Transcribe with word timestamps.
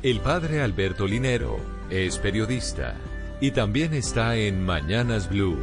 El 0.00 0.20
padre 0.20 0.60
Alberto 0.60 1.08
Linero 1.08 1.58
es 1.90 2.18
periodista 2.18 2.94
y 3.40 3.50
también 3.50 3.94
está 3.94 4.36
en 4.36 4.64
Mañanas 4.64 5.28
Blue. 5.28 5.58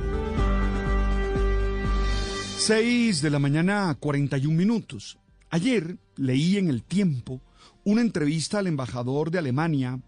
6 2.57 3.21
de 3.21 3.29
la 3.29 3.39
mañana, 3.39 3.95
41 3.97 4.53
minutos. 4.53 5.17
Ayer 5.51 5.97
leí 6.17 6.57
en 6.57 6.69
El 6.69 6.83
Tiempo 6.83 7.39
una 7.85 8.01
entrevista 8.01 8.59
al 8.59 8.67
embajador 8.67 9.31
de 9.31 9.39
Alemania, 9.39 10.01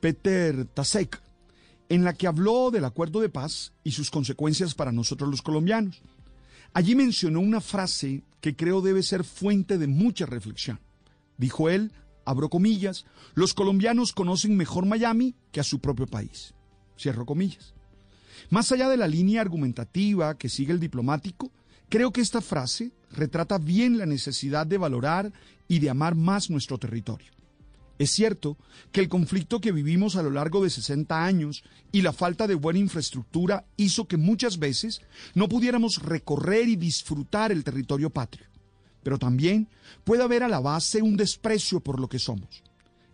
Peter 0.00 0.64
Tasek, 0.64 1.20
en 1.90 2.04
la 2.04 2.14
que 2.14 2.26
habló 2.26 2.70
del 2.70 2.86
acuerdo 2.86 3.20
de 3.20 3.28
paz 3.28 3.74
y 3.84 3.90
sus 3.90 4.10
consecuencias 4.10 4.74
para 4.74 4.92
nosotros 4.92 5.28
los 5.28 5.42
colombianos. 5.42 6.00
Allí 6.72 6.94
mencionó 6.94 7.40
una 7.40 7.60
frase 7.60 8.22
que 8.40 8.56
creo 8.56 8.80
debe 8.80 9.02
ser 9.02 9.24
fuente 9.24 9.76
de 9.76 9.88
mucha 9.88 10.24
reflexión. 10.24 10.80
Dijo 11.36 11.68
él, 11.68 11.92
abro 12.24 12.48
comillas, 12.48 13.04
los 13.34 13.54
colombianos 13.54 14.12
conocen 14.12 14.56
mejor 14.56 14.86
Miami 14.86 15.34
que 15.52 15.60
a 15.60 15.64
su 15.64 15.80
propio 15.80 16.06
país. 16.06 16.54
Cierro 16.98 17.26
comillas. 17.26 17.74
Más 18.50 18.70
allá 18.72 18.88
de 18.88 18.96
la 18.96 19.08
línea 19.08 19.40
argumentativa 19.40 20.36
que 20.36 20.48
sigue 20.48 20.72
el 20.72 20.80
diplomático, 20.80 21.50
creo 21.88 22.12
que 22.12 22.20
esta 22.20 22.40
frase 22.40 22.92
retrata 23.10 23.58
bien 23.58 23.98
la 23.98 24.06
necesidad 24.06 24.66
de 24.66 24.78
valorar 24.78 25.32
y 25.68 25.78
de 25.78 25.90
amar 25.90 26.14
más 26.14 26.50
nuestro 26.50 26.78
territorio. 26.78 27.32
Es 27.98 28.10
cierto 28.10 28.58
que 28.90 29.00
el 29.00 29.08
conflicto 29.08 29.60
que 29.60 29.70
vivimos 29.70 30.16
a 30.16 30.22
lo 30.22 30.30
largo 30.30 30.62
de 30.62 30.70
60 30.70 31.24
años 31.24 31.62
y 31.92 32.02
la 32.02 32.12
falta 32.12 32.48
de 32.48 32.56
buena 32.56 32.80
infraestructura 32.80 33.66
hizo 33.76 34.08
que 34.08 34.16
muchas 34.16 34.58
veces 34.58 35.00
no 35.34 35.48
pudiéramos 35.48 36.02
recorrer 36.02 36.68
y 36.68 36.76
disfrutar 36.76 37.52
el 37.52 37.62
territorio 37.62 38.10
patrio. 38.10 38.46
Pero 39.04 39.18
también 39.18 39.68
puede 40.02 40.24
haber 40.24 40.42
a 40.42 40.48
la 40.48 40.58
base 40.58 41.00
un 41.02 41.16
desprecio 41.16 41.78
por 41.78 42.00
lo 42.00 42.08
que 42.08 42.18
somos. 42.18 42.64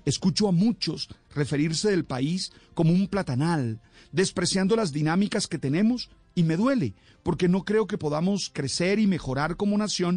Escucho 0.07 0.49
a 0.49 0.53
muchos 0.53 1.11
referirse 1.35 1.91
del 1.91 2.07
país 2.07 2.53
como 2.73 2.93
un 2.93 3.07
platanal, 3.07 3.81
despreciando 4.13 4.77
las 4.77 4.93
dinámicas 4.93 5.47
que 5.47 5.59
tenemos 5.59 6.09
y 6.35 6.45
me 6.45 6.57
duele, 6.57 6.95
porque 7.23 7.49
no 7.49 7.65
creo 7.65 7.87
que 7.87 7.99
podamos 7.99 8.51
crecer 8.51 8.99
y 8.99 9.07
mejorar 9.07 9.57
como 9.57 9.77
nación. 9.77 10.17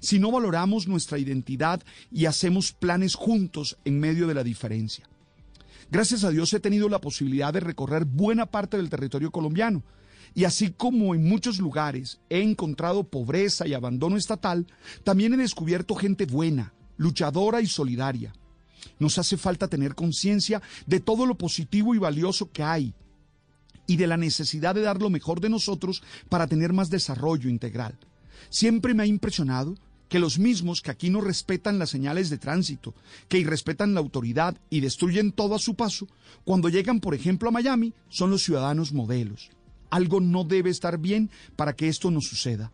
Si 0.00 0.18
no 0.18 0.30
valoramos 0.30 0.88
nuestra 0.88 1.18
identidad 1.18 1.82
y 2.10 2.26
hacemos 2.26 2.72
planes 2.72 3.14
juntos 3.14 3.76
en 3.84 4.00
medio 4.00 4.26
de 4.26 4.34
la 4.34 4.44
diferencia. 4.44 5.08
Gracias 5.90 6.24
a 6.24 6.30
Dios 6.30 6.52
he 6.54 6.60
tenido 6.60 6.88
la 6.88 7.00
posibilidad 7.00 7.52
de 7.52 7.60
recorrer 7.60 8.04
buena 8.04 8.46
parte 8.46 8.76
del 8.76 8.88
territorio 8.88 9.30
colombiano. 9.30 9.82
Y 10.34 10.44
así 10.44 10.70
como 10.70 11.14
en 11.14 11.28
muchos 11.28 11.58
lugares 11.58 12.20
he 12.30 12.40
encontrado 12.40 13.04
pobreza 13.04 13.66
y 13.66 13.74
abandono 13.74 14.16
estatal, 14.16 14.66
también 15.04 15.34
he 15.34 15.36
descubierto 15.36 15.94
gente 15.94 16.24
buena, 16.24 16.72
luchadora 16.96 17.60
y 17.60 17.66
solidaria. 17.66 18.32
Nos 18.98 19.18
hace 19.18 19.36
falta 19.36 19.68
tener 19.68 19.94
conciencia 19.94 20.62
de 20.86 21.00
todo 21.00 21.26
lo 21.26 21.36
positivo 21.36 21.94
y 21.94 21.98
valioso 21.98 22.50
que 22.50 22.62
hay 22.62 22.94
y 23.86 23.96
de 23.96 24.06
la 24.06 24.16
necesidad 24.16 24.74
de 24.74 24.82
dar 24.82 25.02
lo 25.02 25.10
mejor 25.10 25.40
de 25.40 25.50
nosotros 25.50 26.02
para 26.28 26.46
tener 26.46 26.72
más 26.72 26.88
desarrollo 26.88 27.50
integral. 27.50 27.98
Siempre 28.50 28.94
me 28.94 29.02
ha 29.02 29.06
impresionado 29.06 29.76
que 30.08 30.18
los 30.18 30.38
mismos 30.38 30.82
que 30.82 30.90
aquí 30.90 31.08
no 31.08 31.22
respetan 31.22 31.78
las 31.78 31.88
señales 31.88 32.28
de 32.28 32.36
tránsito, 32.36 32.94
que 33.28 33.38
irrespetan 33.38 33.94
la 33.94 34.00
autoridad 34.00 34.58
y 34.68 34.80
destruyen 34.80 35.32
todo 35.32 35.54
a 35.54 35.58
su 35.58 35.74
paso, 35.74 36.06
cuando 36.44 36.68
llegan, 36.68 37.00
por 37.00 37.14
ejemplo, 37.14 37.48
a 37.48 37.52
Miami, 37.52 37.94
son 38.10 38.30
los 38.30 38.42
ciudadanos 38.42 38.92
modelos. 38.92 39.50
Algo 39.88 40.20
no 40.20 40.44
debe 40.44 40.68
estar 40.68 40.98
bien 40.98 41.30
para 41.56 41.74
que 41.74 41.88
esto 41.88 42.10
no 42.10 42.20
suceda. 42.20 42.70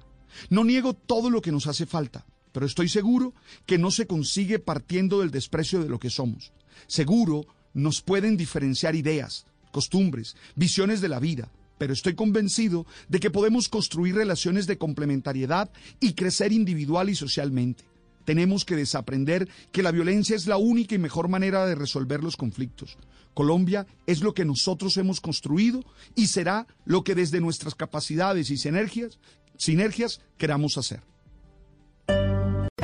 No 0.51 0.65
niego 0.65 0.95
todo 0.95 1.31
lo 1.31 1.41
que 1.41 1.53
nos 1.53 1.69
hace 1.69 1.87
falta, 1.87 2.27
pero 2.51 2.67
estoy 2.67 2.89
seguro 2.89 3.35
que 3.67 3.79
no 3.79 3.93
se 3.93 4.09
consigue 4.09 4.59
partiendo 4.59 5.21
del 5.21 5.31
desprecio 5.31 5.81
de 5.81 5.89
lo 5.89 6.01
que 6.01 6.11
somos. 6.11 6.53
Seguro 6.89 7.47
nos 7.73 8.03
pueden 8.03 8.37
diferenciar 8.37 8.97
ideas, 8.97 9.47
costumbres, 9.71 10.35
visiones 10.57 11.01
de 11.01 11.09
la 11.09 11.21
vida, 11.21 11.53
pero 11.79 11.93
estoy 11.93 12.15
convencido 12.15 12.87
de 13.09 13.21
que 13.21 13.31
podemos 13.31 13.69
construir 13.69 14.17
relaciones 14.17 14.67
de 14.67 14.79
complementariedad 14.79 15.71
y 16.01 16.13
crecer 16.13 16.53
individual 16.53 17.09
y 17.09 17.15
socialmente. 17.15 17.85
Tenemos 18.25 18.67
que 18.67 18.77
desaprender 18.77 19.49
que 19.73 19.83
la 19.83 19.91
violencia 19.91 20.37
es 20.37 20.47
la 20.47 20.59
única 20.59 20.95
y 20.95 20.99
mejor 20.99 21.29
manera 21.29 21.65
de 21.65 21.75
resolver 21.75 22.23
los 22.23 22.37
conflictos. 22.37 22.99
Colombia 23.33 23.87
es 24.07 24.21
lo 24.21 24.35
que 24.35 24.45
nosotros 24.45 24.97
hemos 24.99 25.21
construido 25.21 25.83
y 26.15 26.27
será 26.27 26.67
lo 26.85 27.05
que 27.05 27.15
desde 27.15 27.41
nuestras 27.41 27.75
capacidades 27.75 28.51
y 28.51 28.59
sinergias, 28.59 30.21
queramos 30.37 30.77
hacer. 30.77 31.01